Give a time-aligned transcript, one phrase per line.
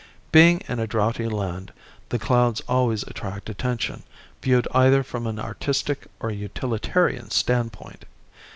[0.31, 1.71] Being in a droughty land
[2.09, 4.01] the clouds always attract attention
[4.41, 8.05] viewed either from an artistic or utilitarian standpoint.